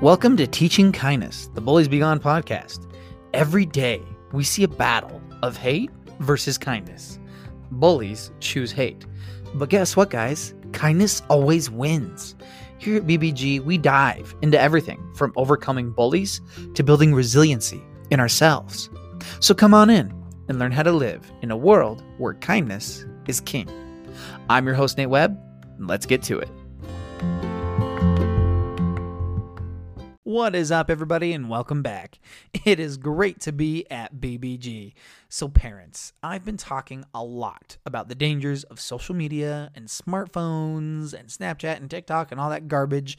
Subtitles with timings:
[0.00, 2.90] Welcome to Teaching Kindness, the Bullies Be Gone podcast.
[3.34, 4.00] Every day,
[4.32, 7.18] we see a battle of hate versus kindness.
[7.70, 9.04] Bullies choose hate.
[9.52, 10.54] But guess what, guys?
[10.72, 12.34] Kindness always wins.
[12.78, 16.40] Here at BBG, we dive into everything from overcoming bullies
[16.76, 18.88] to building resiliency in ourselves.
[19.40, 20.14] So come on in
[20.48, 23.68] and learn how to live in a world where kindness is king.
[24.48, 25.38] I'm your host, Nate Webb,
[25.76, 26.48] and let's get to it.
[30.30, 32.20] What is up, everybody, and welcome back.
[32.64, 34.92] It is great to be at BBG.
[35.28, 41.12] So, parents, I've been talking a lot about the dangers of social media and smartphones
[41.12, 43.18] and Snapchat and TikTok and all that garbage.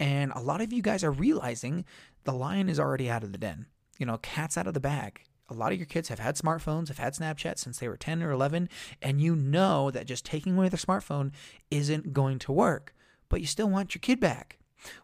[0.00, 1.84] And a lot of you guys are realizing
[2.24, 3.66] the lion is already out of the den.
[3.98, 5.24] You know, cat's out of the bag.
[5.50, 8.22] A lot of your kids have had smartphones, have had Snapchat since they were 10
[8.22, 8.70] or 11,
[9.02, 11.32] and you know that just taking away their smartphone
[11.70, 12.94] isn't going to work,
[13.28, 14.56] but you still want your kid back.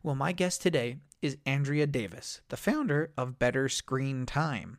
[0.02, 4.78] Well, my guest today is Andrea Davis, the founder of Better Screen Time.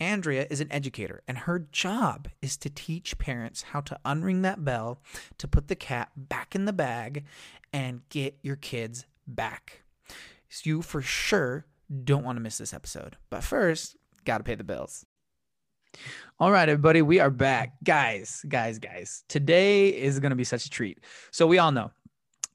[0.00, 4.64] Andrea is an educator, and her job is to teach parents how to unring that
[4.64, 5.00] bell,
[5.38, 7.24] to put the cat back in the bag,
[7.72, 9.82] and get your kids back.
[10.48, 11.66] So you for sure
[12.04, 13.16] don't want to miss this episode.
[13.30, 15.04] But first, got to pay the bills.
[16.40, 17.74] All right, everybody, we are back.
[17.84, 21.00] Guys, guys, guys, today is going to be such a treat.
[21.30, 21.90] So, we all know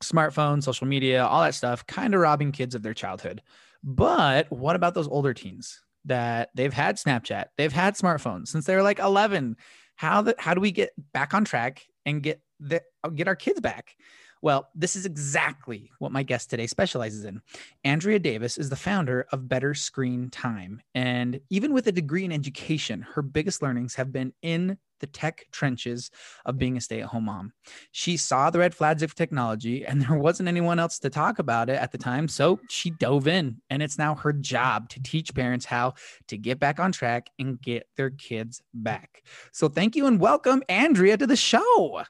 [0.02, 3.42] smartphones, social media, all that stuff, kind of robbing kids of their childhood.
[3.84, 8.76] But what about those older teens that they've had Snapchat, they've had smartphones since they
[8.76, 9.58] were like 11?
[9.96, 13.36] How the, how do we get back on track and get the, uh, get our
[13.36, 13.96] kids back?
[14.42, 17.42] Well, this is exactly what my guest today specializes in.
[17.84, 20.82] Andrea Davis is the founder of Better Screen Time.
[20.94, 25.46] And even with a degree in education, her biggest learnings have been in the tech
[25.52, 26.12] trenches
[26.46, 27.54] of being a stay at home mom.
[27.92, 31.70] She saw the red flags of technology and there wasn't anyone else to talk about
[31.70, 32.28] it at the time.
[32.28, 35.94] So she dove in, and it's now her job to teach parents how
[36.28, 39.24] to get back on track and get their kids back.
[39.52, 42.04] So thank you and welcome, Andrea, to the show.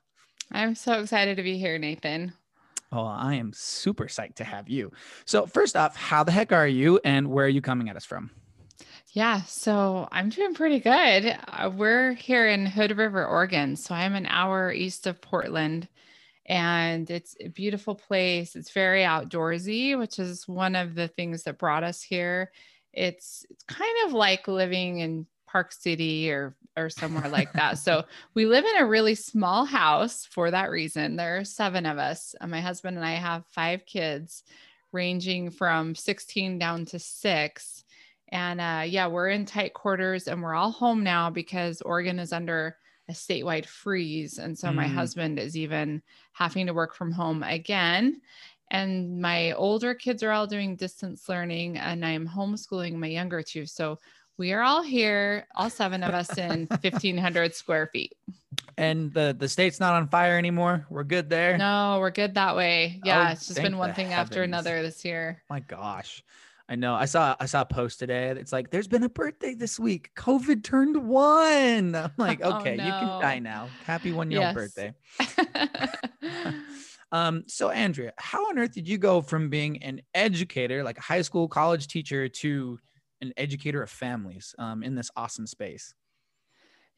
[0.52, 2.34] I'm so excited to be here, Nathan.
[2.92, 4.92] Oh, I am super psyched to have you.
[5.26, 8.06] So, first off, how the heck are you and where are you coming at us
[8.06, 8.32] from?
[9.18, 11.36] Yeah, so I'm doing pretty good.
[11.48, 13.76] Uh, we're here in Hood River, Oregon.
[13.76, 15.88] So I'm an hour east of Portland
[16.46, 18.56] and it's a beautiful place.
[18.56, 22.52] It's very outdoorsy, which is one of the things that brought us here.
[22.94, 27.80] It's it's kind of like living in Park City or or somewhere like that.
[27.84, 28.04] So
[28.36, 31.16] we live in a really small house for that reason.
[31.16, 32.36] There are seven of us.
[32.48, 34.44] My husband and I have five kids,
[34.92, 37.84] ranging from 16 down to six.
[38.30, 42.34] And uh, yeah, we're in tight quarters and we're all home now because Oregon is
[42.34, 42.78] under
[43.10, 44.38] a statewide freeze.
[44.38, 44.76] And so mm.
[44.76, 46.02] my husband is even
[46.34, 48.22] having to work from home again.
[48.70, 53.66] And my older kids are all doing distance learning, and I'm homeschooling my younger two.
[53.66, 53.98] So
[54.38, 58.14] we are all here, all seven of us in 1,500 square feet.
[58.78, 60.86] And the the state's not on fire anymore.
[60.90, 61.58] We're good there.
[61.58, 63.02] No, we're good that way.
[63.04, 64.30] Yeah, oh, it's just been one thing heavens.
[64.30, 65.42] after another this year.
[65.50, 66.24] My gosh.
[66.70, 66.96] I know.
[66.96, 68.30] I saw I saw a post today.
[68.30, 70.12] It's like there's been a birthday this week.
[70.16, 71.96] COVID turned one.
[71.96, 72.86] I'm like, oh, okay, oh, no.
[72.86, 73.70] you can die now.
[73.86, 74.94] Happy one year old birthday.
[77.12, 81.02] um, so Andrea, how on earth did you go from being an educator, like a
[81.02, 82.80] high school, college teacher, to
[83.22, 85.94] an educator of families um, in this awesome space?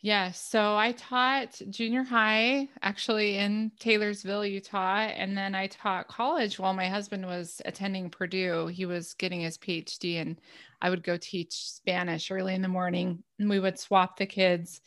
[0.02, 6.58] Yeah, so I taught junior high actually in Taylorsville, Utah, and then I taught college
[6.58, 8.68] while my husband was attending Purdue.
[8.68, 10.40] He was getting his PhD, and
[10.82, 14.80] I would go teach Spanish early in the morning, and we would swap the kids.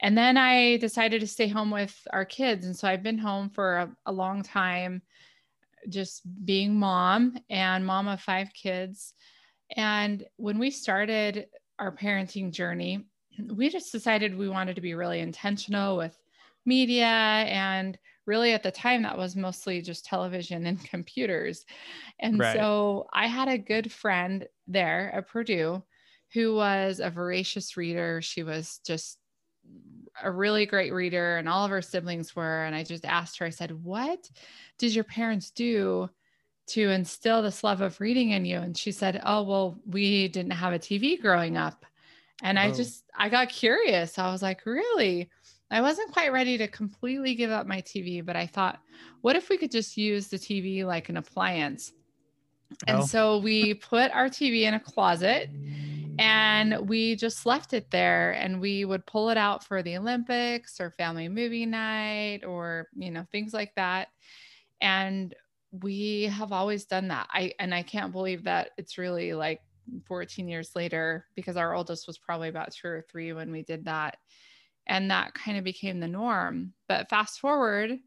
[0.00, 3.50] And then I decided to stay home with our kids, and so I've been home
[3.50, 5.02] for a, a long time,
[5.88, 9.12] just being mom and mom of five kids.
[9.76, 11.46] And when we started
[11.80, 13.06] our parenting journey,
[13.50, 16.16] we just decided we wanted to be really intentional with
[16.64, 21.64] media and really at the time that was mostly just television and computers.
[22.20, 22.56] And right.
[22.56, 25.82] so i had a good friend there at purdue
[26.32, 28.22] who was a voracious reader.
[28.22, 29.18] She was just
[30.22, 32.64] a really great reader and all of her siblings were.
[32.64, 34.30] And i just asked her i said what
[34.78, 36.08] did your parents do
[36.68, 38.58] to instill this love of reading in you?
[38.58, 41.84] And she said oh well we didn't have a tv growing up
[42.42, 42.62] and oh.
[42.62, 44.18] I just, I got curious.
[44.18, 45.30] I was like, really?
[45.70, 48.80] I wasn't quite ready to completely give up my TV, but I thought,
[49.22, 51.92] what if we could just use the TV like an appliance?
[52.86, 53.06] And oh.
[53.06, 55.48] so we put our TV in a closet
[56.18, 60.78] and we just left it there and we would pull it out for the Olympics
[60.80, 64.08] or family movie night or, you know, things like that.
[64.80, 65.34] And
[65.70, 67.28] we have always done that.
[67.30, 69.62] I and I can't believe that it's really like
[70.06, 73.84] 14 years later because our oldest was probably about two or three when we did
[73.84, 74.18] that.
[74.86, 76.72] And that kind of became the norm.
[76.88, 77.98] But fast forward,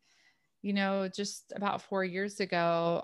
[0.62, 3.04] you know, just about four years ago,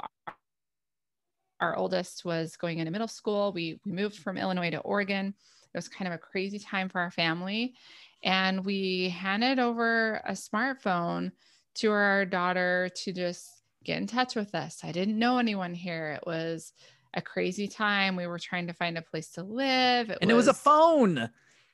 [1.59, 3.53] our oldest was going into middle school.
[3.53, 5.27] We, we moved from Illinois to Oregon.
[5.73, 7.75] It was kind of a crazy time for our family.
[8.23, 11.31] And we handed over a smartphone
[11.75, 14.79] to our daughter to just get in touch with us.
[14.83, 16.17] I didn't know anyone here.
[16.21, 16.73] It was
[17.13, 18.15] a crazy time.
[18.15, 20.09] We were trying to find a place to live.
[20.09, 21.29] It and was, it was a phone.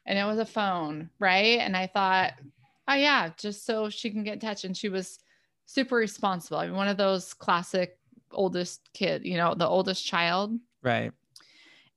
[0.06, 1.60] And it was a phone, right?
[1.60, 2.34] And I thought,
[2.88, 4.64] oh yeah, just so she can get in touch.
[4.64, 5.20] And she was
[5.66, 6.58] super responsible.
[6.58, 7.98] I mean, one of those classic
[8.32, 10.58] oldest kid, you know, the oldest child.
[10.82, 11.12] Right.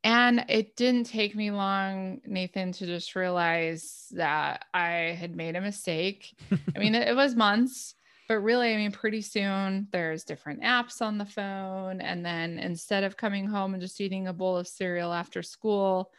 [0.02, 5.60] And it didn't take me long, Nathan, to just realize that I had made a
[5.60, 6.34] mistake.
[6.74, 7.94] I mean, it, it was months,
[8.30, 12.00] but really, I mean, pretty soon there's different apps on the phone.
[12.00, 16.12] And then instead of coming home and just eating a bowl of cereal after school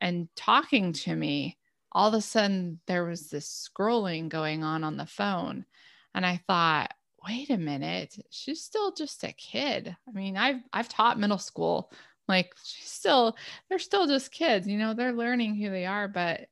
[0.00, 1.58] and talking to me,
[1.92, 5.66] all of a sudden there was this scrolling going on on the phone.
[6.14, 6.94] And I thought,
[7.28, 9.94] wait a minute, she's still just a kid.
[10.08, 11.92] I mean, I've I've taught middle school.
[12.26, 13.36] Like she's still,
[13.68, 16.08] they're still just kids, you know, they're learning who they are.
[16.08, 16.46] But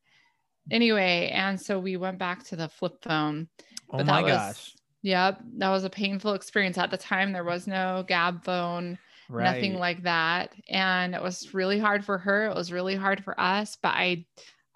[0.71, 3.49] anyway, and so we went back to the flip phone.
[3.91, 4.75] Oh my was, gosh.
[5.03, 5.41] Yep.
[5.59, 6.79] That was a painful experience.
[6.79, 8.99] At the time, there was no Gabb phone,
[9.29, 9.45] right.
[9.45, 10.55] nothing like that.
[10.69, 12.47] And it was really hard for her.
[12.47, 14.27] It was really hard for us, but I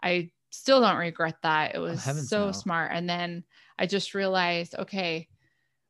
[0.03, 1.75] I still don't regret that.
[1.75, 2.53] It oh, was oh, so no.
[2.53, 2.93] smart.
[2.93, 3.45] And then
[3.79, 5.29] I just realized, okay,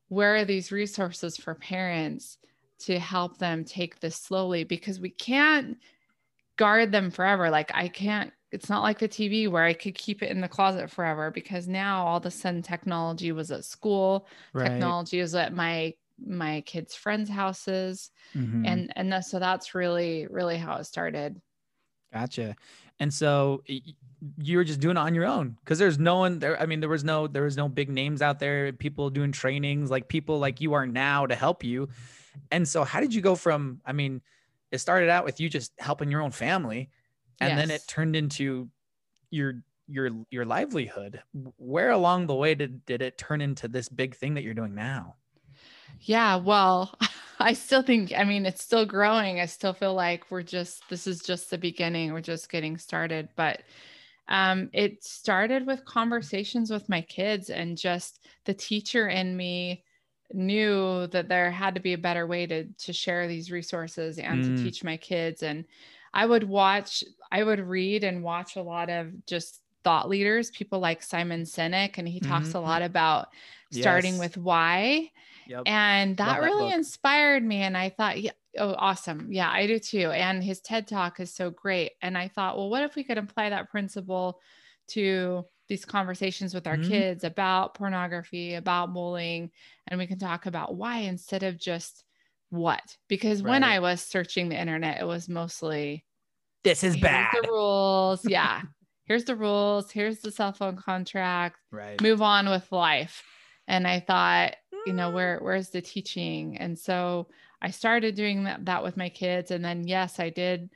[0.08, 2.38] where are these resources for parents
[2.80, 4.64] to help them take this slowly?
[4.64, 5.78] Because we can't
[6.56, 7.50] guard them forever.
[7.50, 10.48] Like I can't, it's not like the TV where I could keep it in the
[10.48, 14.68] closet forever because now all of a sudden technology was at school, right.
[14.68, 15.94] technology is at my
[16.24, 18.10] my kids' friends' houses.
[18.36, 18.66] Mm-hmm.
[18.66, 21.40] And and that, so that's really, really how it started.
[22.12, 22.54] Gotcha.
[23.00, 26.60] And so you were just doing it on your own because there's no one there.
[26.60, 29.90] I mean, there was no there was no big names out there, people doing trainings
[29.90, 31.88] like people like you are now to help you.
[32.50, 33.80] And so, how did you go from?
[33.86, 34.20] I mean,
[34.70, 36.90] it started out with you just helping your own family,
[37.42, 37.58] and yes.
[37.58, 38.68] then it turned into
[39.30, 41.22] your your your livelihood.
[41.56, 44.74] Where along the way did did it turn into this big thing that you're doing
[44.74, 45.16] now?
[46.00, 46.98] Yeah, well,
[47.38, 49.40] I still think, I mean, it's still growing.
[49.40, 52.12] I still feel like we're just, this is just the beginning.
[52.12, 53.28] We're just getting started.
[53.36, 53.62] But
[54.28, 59.84] um, it started with conversations with my kids, and just the teacher in me
[60.32, 64.42] knew that there had to be a better way to, to share these resources and
[64.42, 64.56] mm.
[64.56, 65.42] to teach my kids.
[65.42, 65.64] And
[66.14, 70.78] I would watch, I would read and watch a lot of just thought leaders, people
[70.78, 72.58] like Simon Sinek, and he talks mm-hmm.
[72.58, 73.28] a lot about
[73.70, 74.20] starting yes.
[74.20, 75.10] with why
[75.46, 75.62] Yep.
[75.66, 76.74] And that, that really book.
[76.74, 77.62] inspired me.
[77.62, 79.28] And I thought, yeah, oh, awesome.
[79.30, 80.10] Yeah, I do too.
[80.10, 81.92] And his TED talk is so great.
[82.00, 84.40] And I thought, well, what if we could apply that principle
[84.88, 86.90] to these conversations with our mm-hmm.
[86.90, 89.50] kids about pornography, about bullying,
[89.88, 92.04] and we can talk about why instead of just
[92.52, 92.96] what?
[93.08, 93.50] Because right.
[93.50, 96.04] when I was searching the internet, it was mostly
[96.64, 97.34] this is bad.
[97.42, 98.24] The rules.
[98.28, 98.62] Yeah.
[99.04, 99.90] here's the rules.
[99.90, 101.56] Here's the cell phone contract.
[101.70, 102.00] Right.
[102.00, 103.24] Move on with life.
[103.66, 104.54] And I thought,
[104.86, 107.28] you know where where's the teaching and so
[107.60, 110.70] i started doing that, that with my kids and then yes i did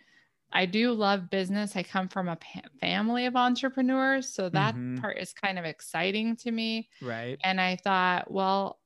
[0.52, 4.97] i do love business i come from a pa- family of entrepreneurs so that mm-hmm.
[4.99, 8.78] part is kind of exciting to me right and i thought well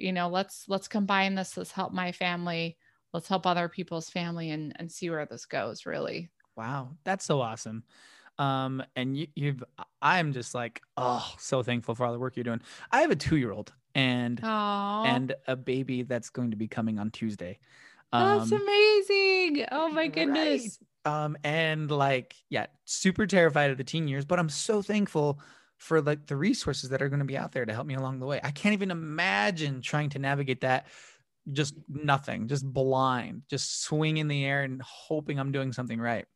[0.00, 2.76] you know let's let's combine this let's help my family
[3.12, 7.40] let's help other people's family and and see where this goes really wow that's so
[7.40, 7.82] awesome
[8.38, 9.64] um and you, you've
[10.00, 12.60] i'm just like oh so thankful for all the work you're doing
[12.92, 15.06] i have a two-year-old and Aww.
[15.06, 17.58] and a baby that's going to be coming on Tuesday.
[18.12, 19.66] Um, that's amazing.
[19.72, 20.78] Oh my goodness.
[21.04, 21.24] Right?
[21.24, 25.40] Um, and like, yeah, super terrified of the teen years, but I'm so thankful
[25.78, 28.18] for like the resources that are going to be out there to help me along
[28.18, 28.40] the way.
[28.42, 30.86] I can't even imagine trying to navigate that
[31.52, 36.26] just nothing, just blind, just swing in the air and hoping I'm doing something right.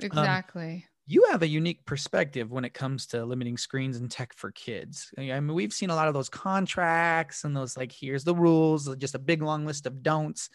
[0.00, 0.72] Um, exactly.
[0.74, 4.52] Um, you have a unique perspective when it comes to limiting screens and tech for
[4.52, 5.12] kids.
[5.18, 8.94] I mean, we've seen a lot of those contracts and those like, here's the rules,
[8.96, 10.50] just a big long list of don'ts.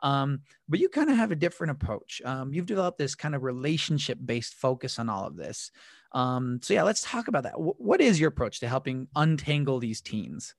[0.00, 2.20] Um, but you kind of have a different approach.
[2.22, 5.70] Um, you've developed this kind of relationship based focus on all of this.
[6.14, 7.52] Um, so, yeah, let's talk about that.
[7.54, 10.54] W- what is your approach to helping untangle these teens?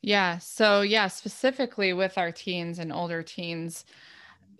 [0.00, 0.38] Yeah.
[0.38, 3.84] So, yeah, specifically with our teens and older teens,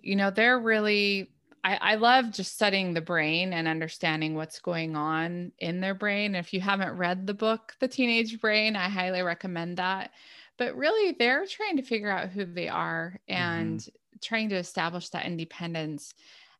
[0.01, 1.31] you know, they're really
[1.63, 6.35] I, I love just studying the brain and understanding what's going on in their brain.
[6.35, 10.11] If you haven't read the book, The Teenage Brain, I highly recommend that.
[10.57, 13.77] but really they're trying to figure out who they are Mm-hmm.
[13.77, 13.87] and
[14.21, 16.13] trying to establish that independence.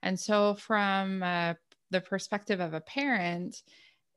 [0.03, 1.55] And so, from uh,
[1.93, 3.63] the perspective of a parent,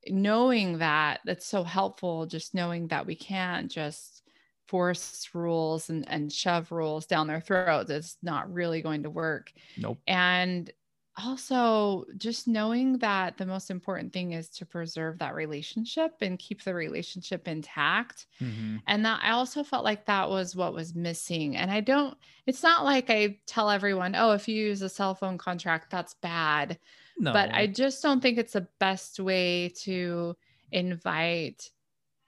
[0.09, 4.23] knowing that that's so helpful, just knowing that we can't just
[4.68, 7.90] force rules and, and shove rules down their throats.
[7.90, 9.52] It's not really going to work.
[9.76, 10.00] Nope.
[10.06, 10.71] And
[11.18, 16.62] also just knowing that the most important thing is to preserve that relationship and keep
[16.62, 18.83] the relationship intact Mhm.
[18.87, 22.62] and that i also felt like that was what was missing and i don't it's
[22.62, 26.78] not like i tell everyone oh if you use a cell phone contract that's bad
[27.18, 27.32] No.
[27.32, 30.37] but i just don't think it's the best way to
[30.73, 31.70] invite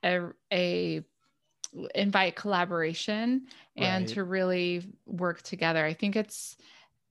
[0.04, 1.02] a, a
[1.94, 4.14] invite collaboration and Right.
[4.14, 6.56] to really work together i think it's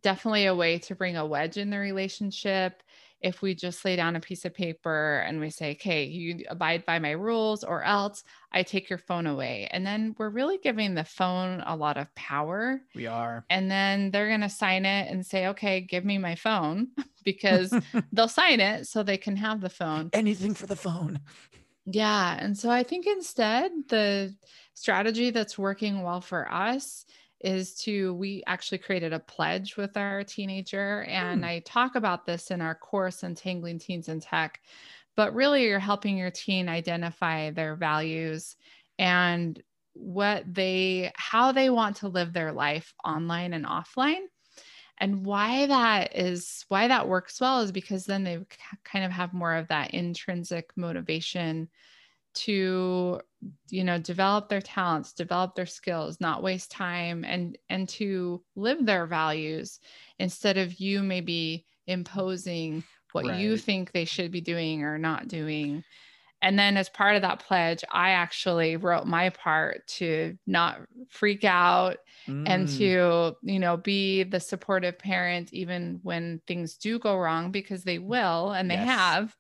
[0.02, 2.82] definitely a way to bring a wedge in the relationship
[3.22, 6.86] if we just lay down a piece of paper and we say okay you abide
[6.86, 10.94] by my rules or else i take your phone away and then we're really giving
[10.94, 13.44] the phone a lot of power we are.
[13.50, 16.88] and then they're going to sign it and say okay give me my phone
[17.24, 17.74] because
[18.14, 21.20] they'll sign it so they can have the phone Anything for the phone.
[21.86, 22.38] yeah.
[22.40, 24.36] And so I think instead, the
[24.74, 27.06] strategy that's working well for us
[27.40, 31.04] is to, we actually created a pledge with our teenager.
[31.04, 31.46] And Hmm.
[31.46, 34.62] I talk about this in our course, Untangling Teens in Tech.
[35.16, 38.56] But really, you're helping your teen identify their values
[39.00, 39.62] and
[39.94, 44.26] what they, how they want to live their life online and offline.
[45.00, 48.40] And why that is, why that works well is because then they
[48.84, 51.70] kind of have more of that intrinsic motivation
[52.34, 53.22] to
[53.70, 58.86] you know develop their talents develop their skills not waste time and and to live
[58.86, 59.80] their values
[60.20, 65.84] instead of you maybe imposing what you think they should be doing or not doing.
[66.42, 71.44] And then as part of that pledge i actually wrote my part to not freak
[71.44, 71.98] out
[72.46, 77.52] and Mm, to you know be the supportive parent even when things do go wrong
[77.52, 78.78] because they will and they Yes.
[78.78, 79.36] have.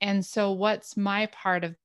[0.00, 1.76] And so what's my part of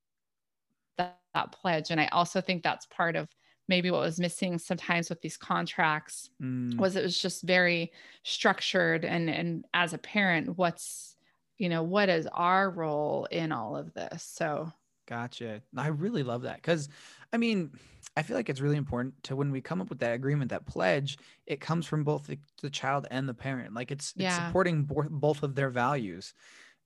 [1.37, 3.29] that, pledge and i also think that's part of
[3.67, 7.91] maybe what was missing sometimes with these contracts mm, was it was just very
[8.23, 11.15] structured and and as a parent what's
[11.57, 14.71] you know what is our role in all of this so
[15.07, 15.63] Gotcha.
[15.77, 16.89] I really love that because,
[17.31, 17.71] I mean,
[18.17, 20.65] I feel like it's really important to when we come up with that agreement, that
[20.65, 23.73] pledge, it comes from both the, the child and the parent.
[23.73, 24.35] Like it's, it's Yeah.
[24.35, 26.33] supporting bo- both of their values.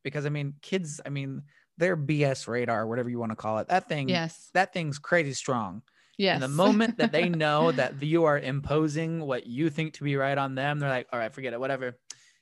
[0.04, 1.44] Because I mean, kids, I mean,
[1.78, 5.34] their BS radar, whatever you want to call it, that thing, yes that thing's crazy
[5.34, 5.82] strong.
[6.18, 10.04] yes And the moment that they know that you are imposing what you think to
[10.04, 11.98] be right on them, they're like, all right, forget it, whatever.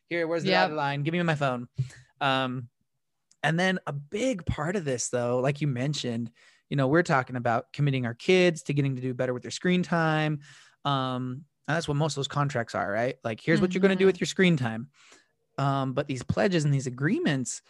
[0.09, 0.71] Here, where's the Yep.
[0.71, 1.03] line?
[1.03, 1.67] Give me my phone.
[2.21, 2.69] Um,
[3.43, 6.31] and then a big part of this, though, like you mentioned,
[6.69, 9.51] you know, we're talking about committing our kids to getting to do better with their
[9.51, 10.41] screen time.
[10.85, 13.15] Um, and that's what most of those contracts are, right?
[13.23, 14.07] Like, here's what you're going to do Mhm.
[14.07, 14.89] with your screen time.
[15.57, 17.61] Um, but these pledges and these agreements,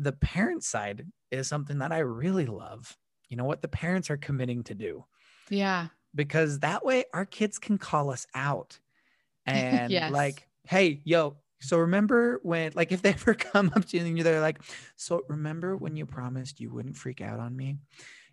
[0.00, 2.98] the parent side is something that I really love.
[3.28, 5.04] You know what the parents are committing to do?
[5.50, 5.88] Yeah.
[6.14, 8.80] Because that way our kids can call us out
[9.46, 10.10] and Yes.
[10.10, 14.20] like hey yo so remember when like if they ever come up to you and
[14.20, 14.62] they're like
[14.96, 17.78] so remember when you promised you wouldn't freak out on me?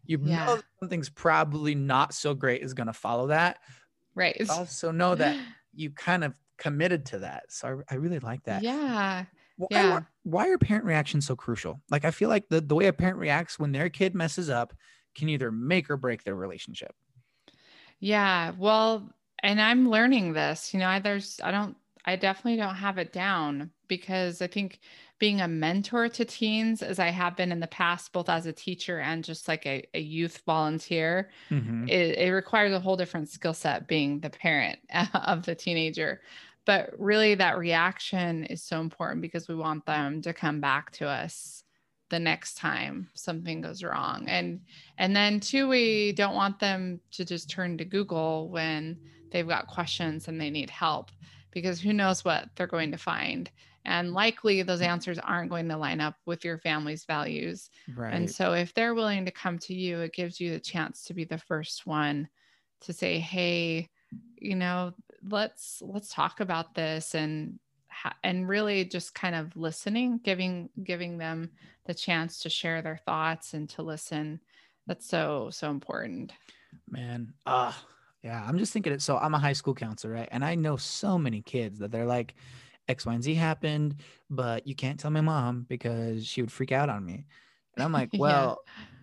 [0.05, 0.45] You Yeah.
[0.45, 3.59] know something's probably not so great is going to follow that.
[4.15, 4.50] Right.
[4.50, 5.39] Also know that
[5.74, 7.51] you kind of committed to that.
[7.51, 8.63] So i, I really like that.
[8.63, 9.25] Yeah
[9.58, 10.06] why, Yeah.
[10.24, 13.18] why, are parent reactions so crucial like i feel like the, the way a parent
[13.18, 14.74] reacts when their kid messes up
[15.16, 16.96] can either make or break their relationship
[18.00, 19.12] Yeah, well,
[19.44, 23.12] and I'm learning this, you know, I, there's, I don't, I definitely don't have it
[23.12, 24.80] down because I think
[25.20, 28.54] being a mentor to teens, as I have been in the past, both as a
[28.54, 31.88] teacher and just like a, a youth volunteer, Mhm.
[31.88, 34.80] it, it requires a whole different skill set being the parent
[35.16, 36.22] of the teenager.
[36.67, 41.07] But really, that reaction is so important because we want them to come back to
[41.07, 41.63] us
[42.09, 44.25] the next time something goes wrong.
[44.27, 44.59] And
[44.97, 49.00] and then too we don't want them to just turn to Google when
[49.31, 51.09] they've got questions and they need help
[51.51, 53.50] because who knows what they're going to find.
[53.86, 57.69] And likely those answers aren't going to line up with your family's values.
[57.95, 61.05] right And so if they're willing to come to you, it gives you the chance
[61.05, 62.27] to be the first one
[62.81, 63.89] to say, "Hey,
[64.39, 64.93] you know,
[65.24, 67.59] let's let's talk about this and
[68.24, 71.51] and really just kind of listening, giving giving them
[71.86, 74.39] the chance to share their thoughts and to listen.
[74.86, 76.31] That's so so important.
[76.89, 77.83] Man, ah,
[78.24, 78.43] yeah.
[78.47, 79.01] I'm just thinking it.
[79.01, 80.29] So I'm a high school counselor, right?
[80.31, 82.36] And I know so many kids that they're like,
[82.88, 83.95] X, Y, and Z happened,
[84.29, 87.25] but you can't tell my mom because she would freak out on me.
[87.75, 88.19] And I'm like, Yeah.
[88.19, 88.59] well,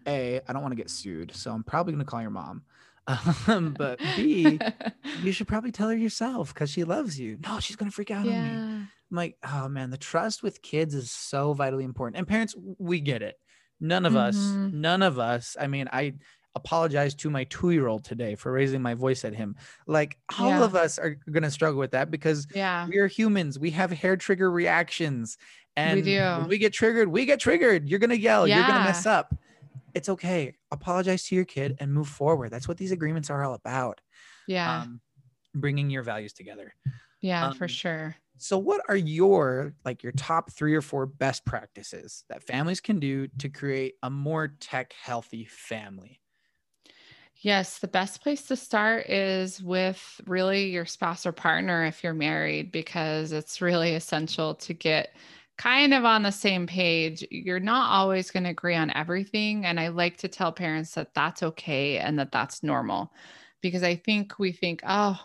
[0.06, 1.34] A, I don't want to get sued.
[1.34, 2.62] So I'm probably going to call your mom.
[3.06, 4.58] Um, but B,
[5.22, 7.38] you should probably tell her yourself because she loves you.
[7.46, 8.30] No, she's gonna freak out on me.
[8.32, 8.56] yeah.
[9.10, 12.16] I'm like, oh man, the trust with kids is so vitally important.
[12.18, 13.36] And parents, we get it.
[13.80, 14.72] None of us, Mhm.
[14.74, 15.56] none of us.
[15.60, 16.14] I mean, I
[16.54, 19.56] apologize to my two-year-old today for raising my voice at him.
[19.86, 20.64] Like all Yeah.
[20.64, 22.86] of us are gonna struggle with that because Yeah.
[22.88, 23.58] we are humans.
[23.58, 25.36] We have hair trigger reactions.
[25.76, 26.16] And do.
[26.20, 27.88] when we get triggered, we get triggered.
[27.88, 29.34] You're gonna yell, you're gonna mess up.
[29.94, 30.56] It's okay.
[30.70, 32.50] Apologize to your kid and move forward.
[32.50, 34.00] That's what these agreements are all about.
[34.46, 34.82] Yeah.
[34.82, 35.00] Um,
[35.54, 36.74] bringing your values together.
[37.20, 38.16] yeah, for um, sure.
[38.38, 42.98] So, what are your like your top three or four best practices that families can
[42.98, 46.20] do to create a more tech healthy family?
[47.36, 52.14] Yes, the best place to start is with really your spouse or partner if you're
[52.14, 55.14] married, because it's really essential to get
[55.56, 57.26] kind of on the same page.
[57.30, 59.64] You're not always going to agree on everything.
[59.64, 63.12] And I like to tell parents that that's okay and that that's normal
[63.60, 65.18] because I think we think, oh,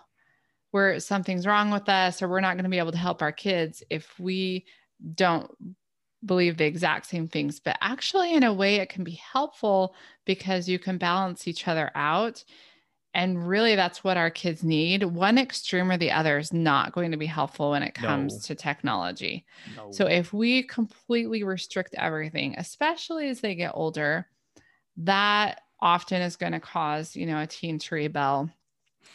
[0.72, 3.32] we're something's wrong with us or we're not going to be able to help our
[3.32, 4.66] kids if we
[5.16, 5.50] don't
[6.26, 9.96] believe the exact same things but actually in a way it can be helpful
[10.26, 12.44] because you can balance each other out
[13.13, 17.12] and really that's what our kids need one extreme or the other is not going
[17.12, 18.39] to be helpful when it comes No.
[18.42, 19.92] to technology No.
[19.92, 24.28] so if we completely restrict everything, especially as they get older,
[24.98, 28.50] that often is going to cause, you know, a teen to rebel.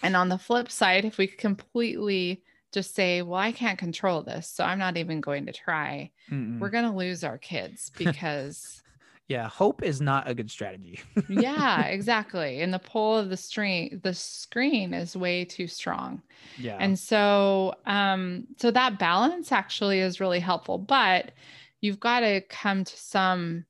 [0.02, 4.48] And on the flip side, if we completely just say, well, I can't control this,
[4.48, 6.58] so I'm not even going to try, Mm-mm.
[6.58, 8.82] we're going to lose our kids because
[9.28, 11.00] yeah, hope is not a good strategy.
[11.28, 12.60] yeah, exactly.
[12.60, 16.22] And the pull of the string, the screen is way too strong.
[16.58, 16.76] yeah.
[16.78, 21.32] And so um so that balance actually is really helpful, but
[21.80, 23.64] you've got to come to some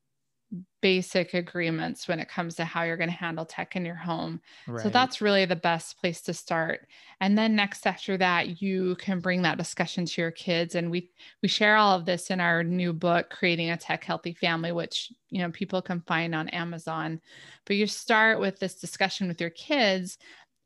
[0.83, 4.41] basic agreements when it comes to how you're going to handle tech in your home.
[4.77, 6.89] So that's really the best place to start.
[7.21, 11.11] And then next after that, you can bring that discussion to your kids and we
[11.43, 15.13] we share all of this in our new book Creating a Tech Healthy Family which,
[15.31, 17.21] you know, people can find on Amazon.
[17.65, 20.19] But you start with this discussion with your kids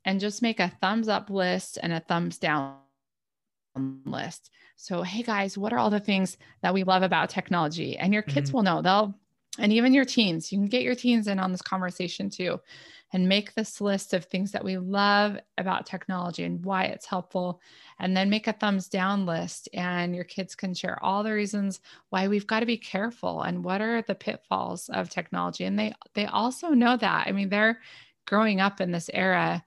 [0.05, 2.77] and just make a thumbs up list and a thumbs down
[4.05, 4.51] list.
[4.75, 7.97] So, hey guys, what are all the things that we love about technology?
[7.97, 8.53] And your kids Mhm.
[8.53, 8.81] will know.
[8.81, 9.15] They'll
[9.59, 12.59] and even your teens, you can get your teens in on this conversation too
[13.11, 17.59] and make this list of things that we love about technology and why it's helpful.
[17.99, 21.81] And then make a thumbs down list, and your kids can share all the reasons
[22.09, 25.65] why we've got to be careful and what are the pitfalls of technology.
[25.65, 27.27] And they they also know that.
[27.27, 27.81] I mean, they're
[28.27, 29.63] growing up in this era,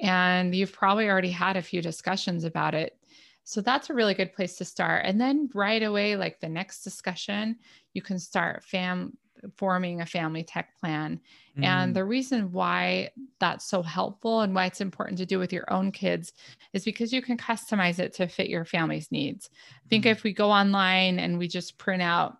[0.00, 2.98] and you've probably already had a few discussions about it.
[3.44, 5.04] So that's a really good place to start.
[5.04, 7.58] And then right away, like the next discussion,
[7.92, 9.16] you can start fam
[9.56, 11.20] forming a family tech plan.
[11.56, 15.52] Mm, And the reason why that's so helpful and why it's important to do with
[15.52, 16.32] your own kids
[16.72, 19.48] is because you can customize it to fit your family's needs.
[19.52, 20.06] I think Mhm.
[20.06, 22.36] if we go online and we just print out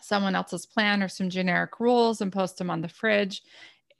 [0.00, 3.42] someone else's plan or some generic rules and post them on the fridge,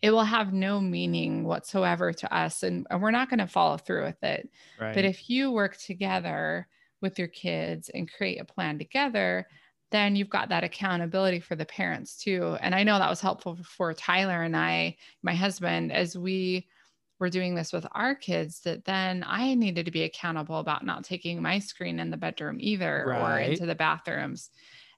[0.03, 2.63] it will have no meaning whatsoever to us.
[2.63, 4.51] And, and we're not going to follow through with it.
[4.77, 4.95] right.
[4.95, 6.69] But if you work together
[7.03, 9.47] with your kids and create a plan together,
[9.91, 12.57] then you've got that accountability for the parents too.
[12.61, 16.69] And I know that was helpful for Tyler and I, my husband, as we
[17.19, 21.05] were doing this with our kids, that then I needed to be accountable about not
[21.05, 24.51] taking my screen in the bedroom either or into the bathrooms.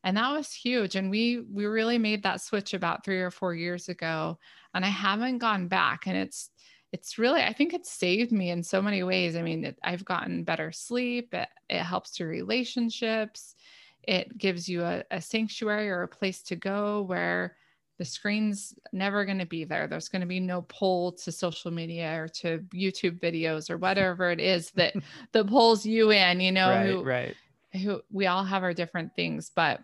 [0.05, 0.97] And that was huge.
[0.97, 4.39] And we we really made that switch about three or four years ago.
[4.75, 6.07] And I haven't gone back.
[6.07, 6.51] And it's
[6.93, 10.05] it's really i think it saved me in so many ways i mean it, i've
[10.05, 13.55] gotten better sleep it, it helps to relationships
[14.03, 17.57] it gives you a, a sanctuary or a place to go where
[17.99, 19.87] the screen's never going to be there.
[19.87, 24.31] There's going to be no pull to social media or to youtube videos or whatever
[24.31, 24.95] it is that
[25.33, 27.35] that pulls you in you know right, who, right.
[27.81, 29.81] who we all have our different things but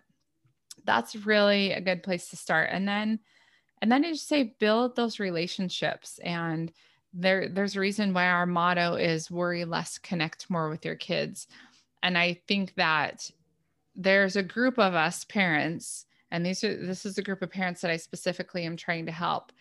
[0.85, 2.69] that's really a good place to start.
[2.71, 3.19] And then
[3.81, 6.19] and then I just say build those relationships.
[6.23, 6.71] And
[7.13, 11.47] there there's a reason why our motto is worry less connect more with your kids.
[12.01, 13.29] And i think that
[14.01, 17.81] there's a group of us parents and these are this is a group of parents
[17.81, 19.51] that i specifically am trying to help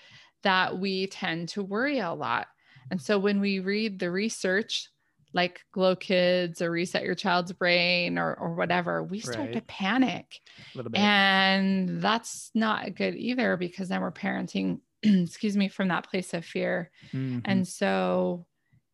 [0.45, 2.47] that we tend to worry a lot
[2.91, 4.91] and so when we read the research
[5.35, 10.41] like glow kids or reset your child's brain or, or whatever we start to panic
[10.75, 11.01] A little bit.
[11.01, 16.45] and that's not good either because then we're parenting excuse me from that place of
[16.45, 17.43] fear Mhm.
[17.45, 18.47] and so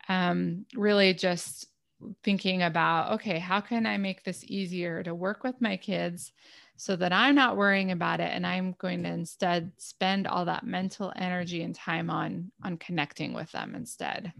[0.08, 1.66] um really just
[2.22, 6.32] thinking about okay how can i make this easier to work with my kids
[6.76, 10.66] so that I'm not worrying about it and I'm going to instead spend all that
[10.66, 14.32] mental energy and time on on connecting with them instead.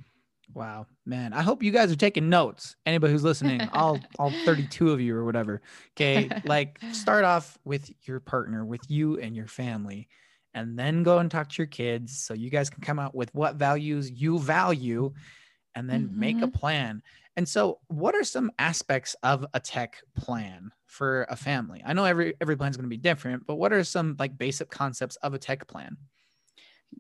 [0.53, 1.33] Wow, man.
[1.33, 2.77] I hope you guys are taking notes.
[2.87, 5.63] Anybody who's listening, all all 32 of you or whatever.
[5.97, 10.09] Okay, like start off with your partner, with you and your family,
[10.53, 13.35] and then go and talk to your kids so you guys can come out with
[13.35, 15.13] what values you value
[15.75, 16.21] and then mm-hmm.
[16.21, 16.59] make a mm-hmm.
[16.59, 17.03] plan.
[17.37, 21.83] And so, what are some aspects of a tech plan for a family?
[21.85, 24.39] I know every every plan is going to be different, but what are some like
[24.39, 25.97] basic concepts of a tech plan?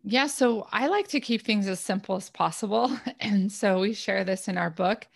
[0.02, 2.90] Yeah, so I like to keep things as simple as possible.
[3.20, 5.06] And so we share this in our book,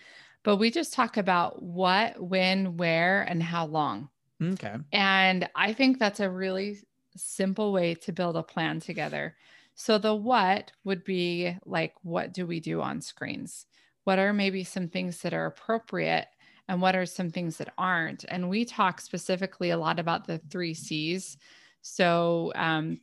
[0.44, 4.08] but we just talk about what, when, where, and how long.
[4.40, 4.76] Okay.
[4.92, 6.78] And I think that's a really
[7.16, 9.34] simple way to build a plan together.
[9.80, 13.64] So the what would be like, what do we do on screens?
[14.02, 16.26] What are maybe some things that are appropriate?
[16.66, 18.24] And what are some things that aren't?
[18.28, 21.38] And we talk specifically a lot about the three C's.
[21.80, 23.00] So um,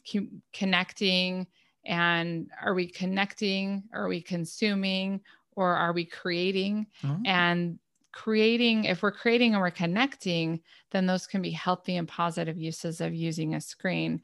[0.52, 1.48] connecting,
[1.86, 5.22] and are we connecting are we consuming
[5.56, 7.26] or are we creating mm-hmm.
[7.26, 7.80] and
[8.12, 10.60] creating if we're creating and we're connecting
[10.92, 14.22] then those can be healthy and positive uses of using a screen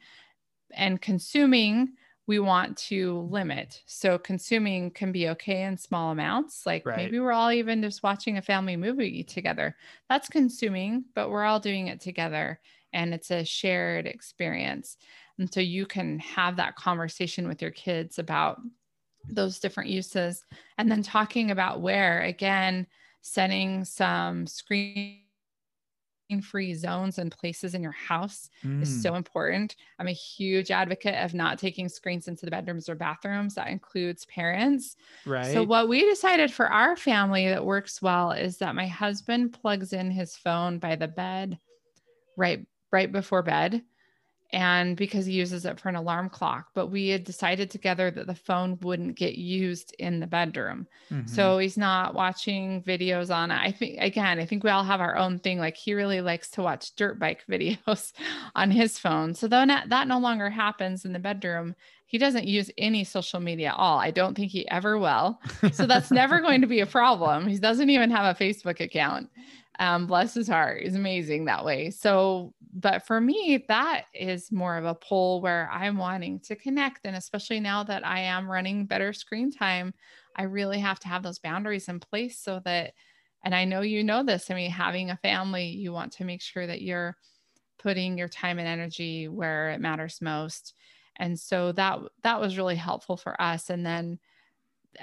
[0.73, 1.93] and consuming
[2.27, 6.97] we want to limit so consuming can be okay in small amounts like right.
[6.97, 9.75] maybe we're all even just watching a family movie together
[10.10, 12.60] that's consuming but we're all doing it together
[12.93, 14.97] and it's a shared experience
[15.39, 18.62] and so you can have that conversation with your kids about
[19.29, 20.43] those different uses.
[20.77, 22.88] And then talking about where, again,
[23.21, 25.20] setting some screen
[26.39, 28.81] free zones and places in your house mm.
[28.81, 29.75] is so important.
[29.97, 33.55] I'm a huge advocate of not taking screens into the bedrooms or bathrooms.
[33.55, 34.95] That includes parents.
[35.25, 35.51] Right.
[35.51, 39.93] So what we decided for our family that works well is that my husband plugs
[39.93, 41.57] in his phone by the bed
[42.37, 43.83] right right before bed
[44.53, 46.69] and because he uses it for an alarm clock.
[46.73, 50.87] But we had decided together that the phone wouldn't get used in the bedroom.
[51.09, 51.27] Mm-hmm.
[51.27, 53.59] So he's not watching videos on it.
[53.61, 55.59] I think, again, I think we all have our own thing.
[55.59, 58.11] Like he really likes to watch dirt bike videos
[58.55, 59.33] on his phone.
[59.33, 63.39] So though that, that no longer happens in the bedroom, he doesn't use any social
[63.39, 63.97] media at all.
[63.97, 65.39] I don't think he ever will.
[65.71, 67.47] So that's never going to be a problem.
[67.47, 69.29] He doesn't even have a Facebook account.
[69.81, 70.83] Um, bless his heart.
[70.83, 71.89] He's amazing that way.
[71.89, 77.01] So, but for me, that is more of a pull where I'm wanting to connect.
[77.05, 79.95] And especially now that I am running better screen time,
[80.35, 82.93] I really have to have those boundaries in place so that,
[83.43, 86.43] and I know you know this, I mean, having a family, you want to make
[86.43, 87.17] sure that you're
[87.79, 90.75] putting your time and energy where it matters most.
[91.17, 93.69] And so that that was really helpful for us.
[93.69, 94.19] And then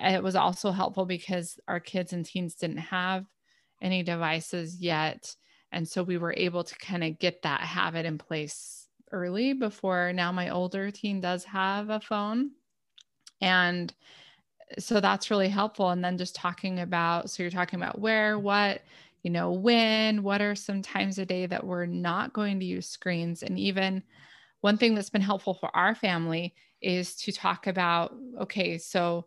[0.00, 3.26] it was also helpful because our kids and teens didn't have
[3.80, 5.34] any devices yet.
[5.72, 10.12] And so we were able to kind of get that habit in place early before
[10.12, 12.50] now my older teen does have a phone.
[13.40, 13.92] And
[14.78, 15.90] so that's really helpful.
[15.90, 18.82] And then just talking about so you're talking about where, what,
[19.22, 22.88] you know, when, what are some times a day that we're not going to use
[22.88, 23.42] screens.
[23.42, 24.02] And even
[24.60, 29.26] one thing that's been helpful for our family is to talk about okay, so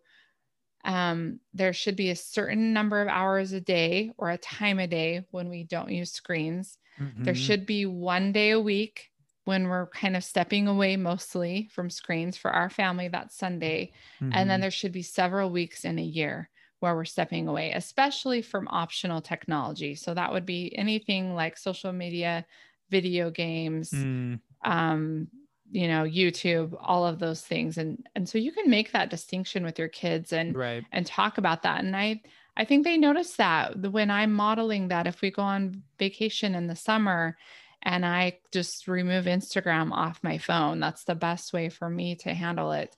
[0.83, 4.87] um, there should be a certain number of hours a day or a time a
[4.87, 6.77] day when we don't use screens.
[6.99, 7.23] Mm-hmm.
[7.23, 9.09] There should be one day a week
[9.45, 13.91] when we're kind of stepping away mostly from screens for our family that's Sunday.
[14.21, 14.31] Mm-hmm.
[14.33, 14.61] And then mm-hmm.
[14.61, 19.21] there should be several weeks in a year where we're stepping away, especially from optional
[19.21, 19.95] technology.
[19.95, 22.45] So that would be anything like social media,
[22.89, 24.39] video games, mm.
[24.63, 25.27] um,
[25.71, 27.77] you know youtube all of those things.
[27.77, 30.83] And and so you can make that distinction with your kids and right.
[30.91, 31.83] and talk about that.
[31.83, 32.21] And i
[32.57, 36.67] i think they notice that when i'm modeling that if we go on vacation in
[36.67, 37.37] the summer
[37.83, 42.33] and i just remove instagram off my phone that's the best way for me to
[42.33, 42.95] handle it.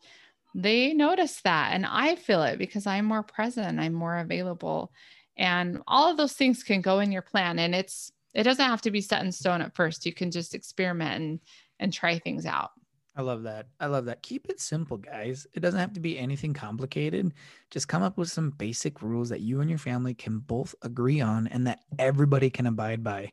[0.56, 4.92] They notice that and i feel it because i'm more present i'm more available.
[5.38, 8.82] And all of those things can go in your plan and it's it doesn't have
[8.82, 10.06] to be set in stone at first.
[10.06, 11.40] You can just experiment and
[11.80, 12.72] and try things out.
[13.16, 13.68] I love that.
[13.80, 14.24] I love that.
[14.24, 15.46] Keep it simple, guys.
[15.54, 17.32] It doesn't have to be anything complicated.
[17.70, 21.22] Just come up with some basic rules that you and your family can both agree
[21.22, 23.32] on and that everybody can abide by.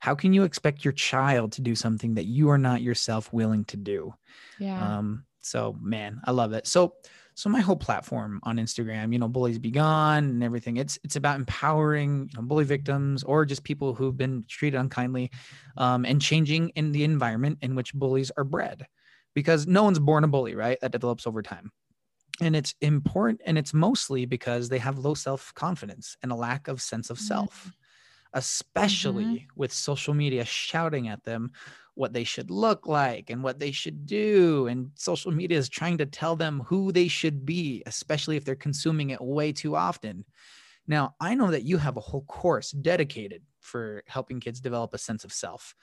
[0.00, 3.64] How can you expect your child to do something that you are not yourself willing
[3.66, 4.12] to do?
[4.58, 4.98] Yeah.
[4.98, 6.66] Um, so man, I love it.
[6.66, 6.94] So
[7.40, 10.76] so my whole platform on Instagram, you know, bullies be gone and everything.
[10.76, 15.30] It's it's about empowering you know, bully victims or just people who've been treated unkindly,
[15.78, 18.84] um, and changing in the environment in which bullies are bred,
[19.34, 20.78] because no one's born a bully, right?
[20.82, 21.72] That develops over time,
[22.42, 26.68] and it's important, and it's mostly because they have low self confidence and a lack
[26.68, 27.72] of sense of self.
[28.32, 29.50] Especially Mhm.
[29.56, 31.50] with social media shouting at them
[31.94, 34.66] what they should look like and what they should do.
[34.66, 38.54] And social media is trying to tell them who they should be, especially if they're
[38.56, 40.24] consuming it way too often.
[40.86, 44.98] Now, I know that you have a whole course dedicated for helping kids develop a
[44.98, 45.74] sense of self.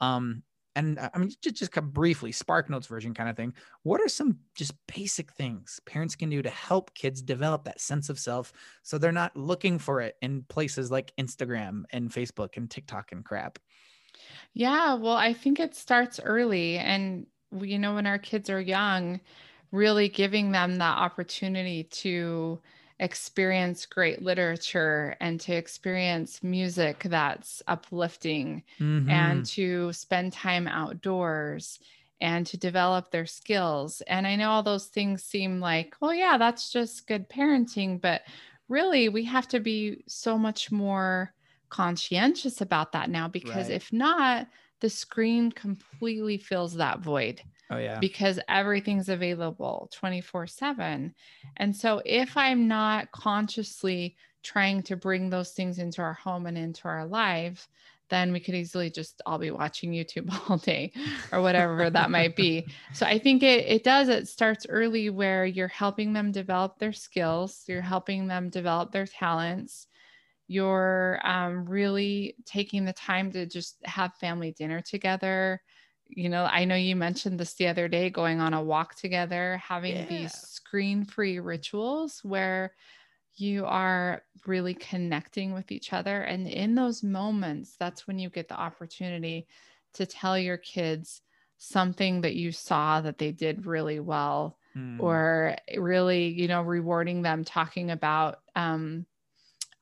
[0.00, 0.42] Um,
[0.76, 3.54] and I I mean, just, just briefly, Spark Notes version kind of thing.
[3.82, 8.08] What are some just basic things parents can do to help kids develop that sense
[8.08, 12.70] of self so they're not looking for it in places like Instagram and Facebook and
[12.70, 13.58] TikTok and crap?
[14.54, 16.78] Yeah, well, I think it starts early.
[16.78, 17.26] And,
[17.60, 19.20] you know, when our kids are young,
[19.72, 22.60] really giving them that opportunity to
[22.98, 29.06] experience great literature and to experience music that's uplifting Mhm.
[29.06, 31.78] and to spend time outdoors
[32.20, 34.00] and to develop their skills.
[34.02, 38.00] And I know all those things seem like, oh, yeah, that's just good parenting.
[38.00, 38.22] But
[38.68, 41.34] really, we have to be so much more
[41.68, 43.68] conscientious about that now because Right.
[43.68, 44.48] if not,
[44.80, 51.14] the screen completely fills that void oh yeah, because everything's available 24 7.
[51.56, 56.56] And so, if I'm not consciously trying to bring those things into our home and
[56.56, 57.68] into our lives,
[58.08, 60.92] then we could easily just all be watching YouTube all day
[61.32, 62.64] or whatever that might be.
[62.92, 66.92] So, I think it, it does, it starts early where you're helping them develop their
[66.92, 69.88] skills, you're helping them develop their talents.
[70.48, 75.60] You're um, really taking the time to just have family dinner together
[76.08, 79.58] you know, I know you mentioned this the other day going on a walk together,
[79.58, 80.06] having Yeah.
[80.06, 82.74] these screen free rituals where
[83.34, 86.22] you are really connecting with each other.
[86.22, 89.48] And in those moments, that's when you get the opportunity
[89.94, 91.22] to tell your kids
[91.58, 94.98] something that you saw that they did really well Mm.
[94.98, 99.06] or really, you know, rewarding them, talking about, um,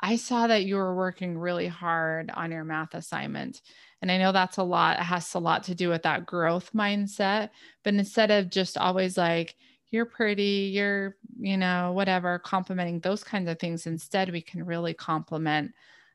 [0.05, 3.63] I saw that you were working really hard on your math assignment.
[4.03, 6.71] And I know that's a lot, it has a lot to do with that growth
[6.75, 7.49] mindset.
[7.83, 9.57] But instead of just always like,
[9.91, 14.93] you're pretty, you're, you know, whatever, complimenting those kinds of things, instead, we can really
[14.93, 15.73] compliment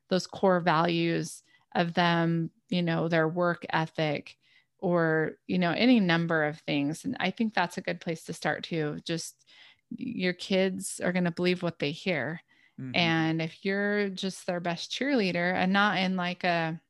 [0.09, 1.41] those core values
[1.73, 4.37] of them, you know, their work ethic
[4.77, 7.05] or, you know, any number of things.
[7.05, 8.99] And I think that's a good place to start too.
[9.03, 9.45] Just
[9.95, 12.41] your kids are going to believe what they hear.
[12.79, 13.13] Mhm.
[13.19, 16.81] And if you're just their best cheerleader and not in like a,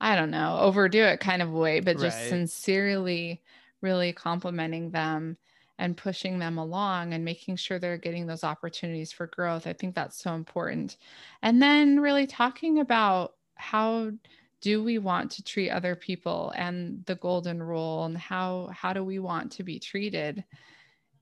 [0.00, 2.26] I don't know, overdo it kind of way, but just Right.
[2.26, 3.42] sincerely
[3.82, 5.36] really complimenting them
[5.78, 9.66] and pushing them along and making sure they're getting those opportunities for growth.
[9.66, 10.96] I think that's so important.
[11.42, 14.12] And then really talking about how
[14.60, 19.02] do we want to treat other people and the golden rule and how how do
[19.02, 20.44] we want to be treated?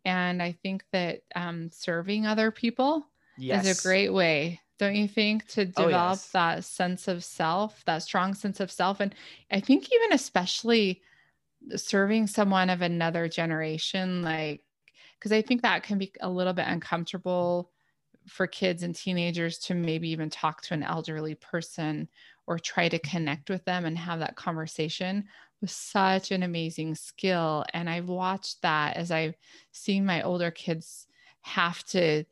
[0.05, 3.65] And I think that um, serving other people yes.
[3.65, 6.33] is a great way, don't you think, to Oh, develop yes.
[6.33, 9.01] that sense of self, that strong sense of self.
[9.01, 9.15] And
[9.51, 11.03] I think even especially
[11.77, 14.65] serving someone of another generation, like,
[15.19, 17.73] because I think that can be a little bit uncomfortable
[18.27, 22.09] for kids and teenagers to maybe even talk to an elderly person
[22.47, 25.29] or try to connect with them and have that conversation
[25.61, 27.65] was such an amazing skill.
[27.73, 29.37] And I've watched that as I've
[29.73, 31.07] seen my older kids
[31.43, 32.25] have to,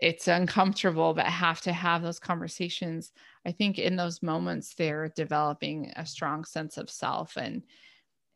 [0.00, 3.12] it's uncomfortable, but have to have those conversations.
[3.46, 7.62] I think in those moments, they're developing a strong sense of self and,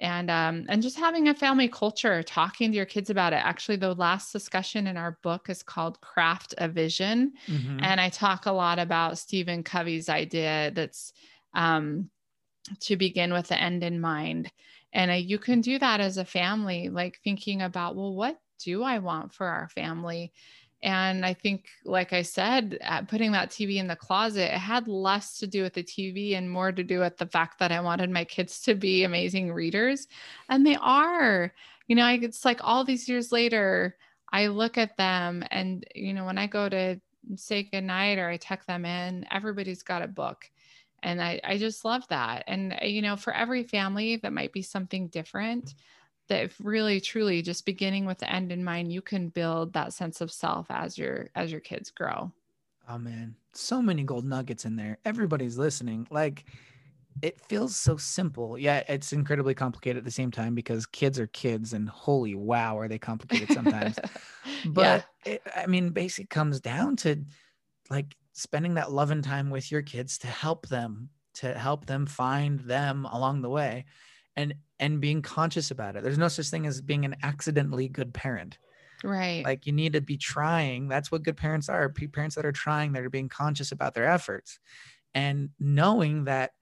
[0.01, 3.77] and um, and just having a family culture talking to your kids about it actually
[3.77, 7.85] the last discussion in our book is called craft a vision Mhm.
[7.85, 11.13] and I talk a lot about Stephen Covey's idea that's
[11.55, 12.11] um,
[12.81, 14.51] to begin with the end in mind.
[14.93, 18.83] And uh, you can do that as a family, like thinking about, well, what do
[18.83, 20.33] I want for our family?
[20.85, 24.87] And I think, like I said, at putting that TV in the closet, it had
[24.87, 27.81] less to do with the TV and more to do with the fact that I
[27.81, 30.09] wanted my kids to be amazing readers.
[30.51, 31.55] And they are.
[31.89, 33.97] You know, it's like all these years later,
[34.31, 37.01] I look at them and, you know, when I go to
[37.37, 40.51] say goodnight or I tuck them in, everybody's got a book.
[41.03, 42.45] And I, I just love that.
[42.47, 45.75] And, uh, you know, for every family, that might be something different.
[46.29, 49.93] That if really truly just beginning with the end in mind, you can build that
[49.93, 52.33] sense of self as your as your kids grow.
[52.89, 54.99] Oh man, so many gold nuggets in there.
[55.05, 56.07] Everybody's listening.
[56.11, 56.45] Like
[57.23, 58.59] it feels so simple.
[58.59, 62.79] Yeah, it's incredibly complicated at the same time because kids are kids and holy wow,
[62.79, 63.99] are they complicated sometimes.
[64.67, 67.25] but it, I mean, basically comes down to
[67.91, 72.61] like spending that loving time with your kids to help them, to help them find
[72.61, 73.87] them along the way
[74.37, 76.03] and and being conscious about it.
[76.03, 78.59] There's no such thing as being an accidentally good parent.
[79.05, 79.45] right.
[79.45, 80.89] Like you need to be trying.
[80.89, 81.89] That's what good parents are.
[81.91, 84.59] Parents that are trying, that are being conscious about their efforts.
[85.17, 86.53] and knowing that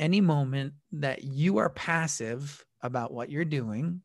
[0.00, 4.02] any moment that you are passive about what you're doing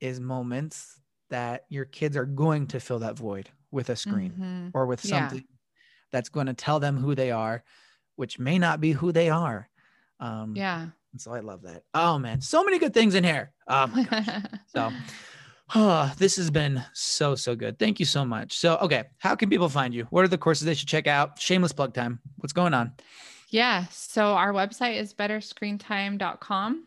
[0.00, 4.70] is moments that your kids are going to fill that void with a screen Mhm.
[4.74, 5.28] or with Yeah.
[5.28, 5.46] something
[6.10, 7.62] that's going to tell them who they are,
[8.16, 9.68] which may not be who they are.
[10.20, 10.88] Um, Yeah.
[11.18, 11.82] So I love that.
[11.94, 13.52] Oh man, so many good things in here.
[13.66, 14.28] Oh my gosh.
[14.68, 14.92] So,
[15.74, 17.78] oh, this has been so so good.
[17.78, 18.58] Thank you so much.
[18.58, 20.06] So, okay, how can people find you?
[20.10, 21.40] What are the courses they should check out?
[21.40, 22.20] Shameless plug time.
[22.36, 22.92] What's going on?
[23.48, 23.86] Yeah.
[23.90, 26.86] So our website is betterscreentime.com.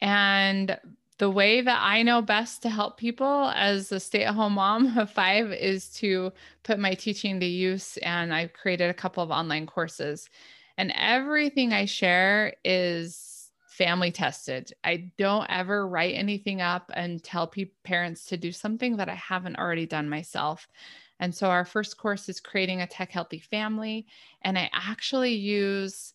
[0.00, 0.78] And
[1.18, 4.98] the way that I know best to help people as a stay at home mom
[4.98, 7.98] of five is to put my teaching to use.
[7.98, 10.28] And I've created a couple of online courses.
[10.78, 13.29] And everything I share is
[13.80, 14.70] family tested.
[14.84, 19.14] I don't ever write anything up and tell pe- parents to do something that I
[19.14, 20.68] haven't already done myself.
[21.18, 24.06] And so our first course is creating a tech healthy family.
[24.42, 26.12] And I actually use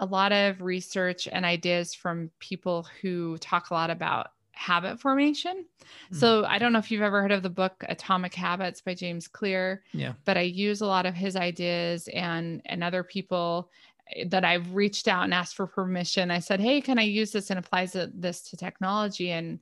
[0.00, 5.66] a lot of research and ideas from people who talk a lot about habit formation.
[6.12, 6.16] Mm.
[6.16, 9.28] So I don't know if you've ever heard of the book Atomic Habits by James
[9.28, 10.14] Clear, Yeah.
[10.24, 13.70] but I use a lot of his ideas and and other people
[14.12, 16.30] Eh, that I've reached out and asked for permission.
[16.30, 19.60] I said, "Hey, can I use this and apply this to technology?" and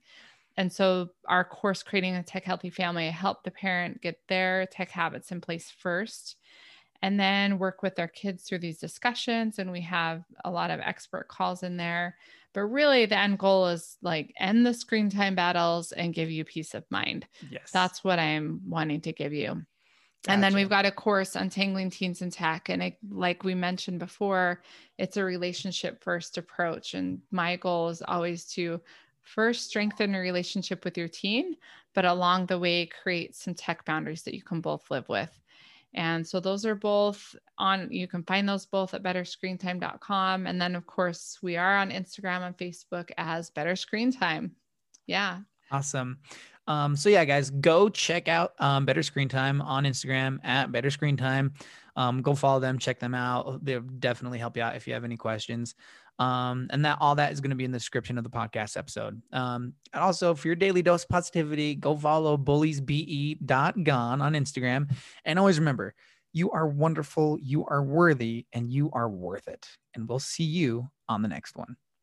[0.58, 4.66] and so our course creating a tech healthy family I help the parent get their
[4.66, 6.36] tech habits in place first
[7.02, 10.80] and then work with their kids through these discussions and we have a lot of
[10.80, 12.16] expert calls in there
[12.54, 16.44] but really the end goal is like end the screen time battles and give you
[16.44, 17.72] peace of mind Yes.
[17.72, 19.64] that's what i'm wanting to give you
[20.28, 23.98] and then we've got a course untangling teens and tech and it, like we mentioned
[23.98, 24.62] before
[24.98, 28.80] it's a relationship first approach and my goal is always to
[29.22, 31.56] first strengthen a relationship with your teen
[31.94, 35.42] but along the way create some tech boundaries that you can both live with
[35.94, 40.46] and so those are both on, you can find those both at betterscreentime.com.
[40.46, 44.52] And then, of course, we are on Instagram and Facebook as Better Screen Time.
[45.06, 45.40] Yeah.
[45.70, 46.18] Awesome.
[46.66, 50.90] Um, so yeah, guys, go check out um, Better Screen Time on Instagram at Better
[50.90, 51.54] Screen Time.
[51.96, 53.64] Um, go follow them, check them out.
[53.64, 55.74] They'll definitely help you out if you have any questions.
[56.18, 58.76] Um, and that all that is going to be in the description of the podcast
[58.76, 59.20] episode.
[59.32, 64.94] Um, and also for your daily dose of positivity, go follow bulliesbe.gone on Instagram.
[65.24, 65.94] And always remember,
[66.32, 69.66] you are wonderful, you are worthy, and you are worth it.
[69.94, 71.76] And we'll see you on the next one.